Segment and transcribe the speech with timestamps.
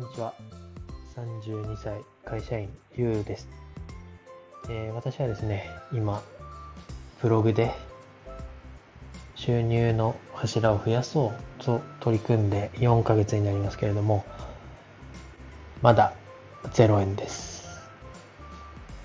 [0.00, 0.32] んにちは。
[1.14, 3.48] 32歳会社員ゆうです、
[4.70, 6.22] えー、私はですね今
[7.20, 7.74] ブログで
[9.34, 14.24] 収入の柱を増やそうと取り組んで4ヶ月になりますけれども
[15.82, 16.14] まだ
[16.72, 17.68] 0円です。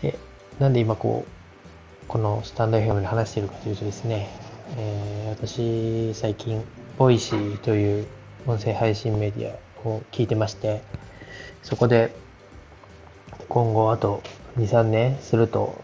[0.00, 0.18] で
[0.58, 4.30] なんで今こうこのスタンド FM で話しているかというとですね、
[4.78, 6.64] えー、私最近
[6.96, 8.06] Voicyという
[8.46, 10.82] 音声配信メディアを聞いてまして、
[11.62, 12.14] そこで
[13.48, 14.22] 今後あと
[14.58, 15.82] 2、3年すると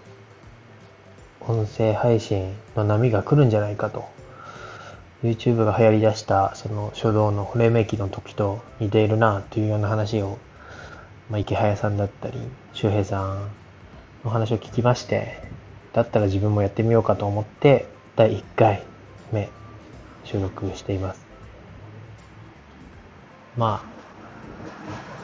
[1.41, 4.15] 音声配信の波が来るんじゃないかと。
[5.25, 10.39] YouTube が流行り出したその初動のフレーム駅の時と似ているなというような話を、
[11.31, 12.39] まあ、池早さんだったり
[12.75, 13.51] 周平さん
[14.23, 15.41] の話を聞きまして
[15.95, 17.87] だったら自分もやってみようかと思って
[18.17, 18.83] 第1回
[19.33, 19.49] 目
[20.25, 21.24] 収録しています
[23.57, 23.95] まあ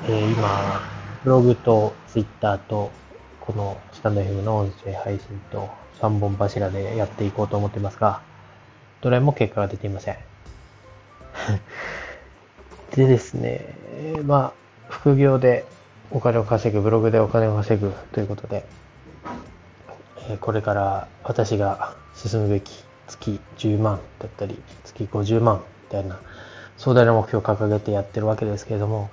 [0.04, 0.80] えー、今、
[1.24, 2.90] ブログとツイッターと、
[3.40, 5.68] このスタンド FM の音声配信と
[6.00, 8.22] 3本柱でやっていこうと思ってますが、
[9.02, 10.16] どれも結果が出ていません。
[12.96, 13.74] でですね、
[14.24, 14.52] まあ、
[14.88, 15.66] 副業で
[16.10, 18.64] お金を稼ぐ、ブログでお金を稼ぐということで、
[20.28, 26.18] えこれから私が進むべき月10万だったり、月50万みたいな
[26.80, 29.10] 壮大な目標を掲げてやってるわけですけれども、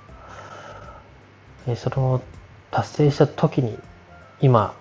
[1.66, 2.22] えその
[2.70, 3.78] 達成した時に
[4.40, 4.74] 今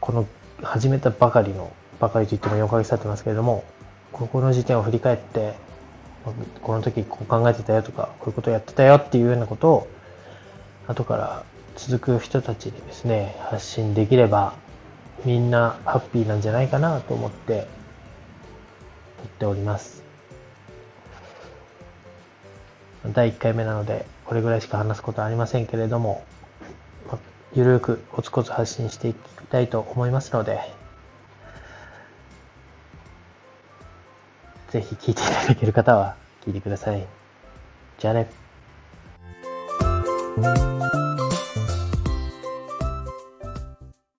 [0.00, 0.26] この
[0.62, 3.62] 始めたばかりのばかりといっても4ヶ月経ってますけれども
[4.12, 5.54] ここの時点を振り返って
[6.62, 9.88] この時こう考えてたよとかこういうことをやってたよっていうようなことを
[10.86, 11.44] 後から
[11.76, 14.54] 続く人たちにですね発信できれば
[15.26, 17.66] みんなハッピーなんじゃないかなと思ってやっ
[19.38, 20.09] ております。
[23.06, 26.24] 第1回目なのでこれぐらいしか話すことはありませんけれども
[27.52, 29.18] ゆるくコツコツ発信していき
[29.50, 30.60] たいと思いますので、
[34.68, 36.14] ぜひ聞いていただける方は
[36.46, 37.04] 聞いてください。
[37.98, 38.30] じゃあね。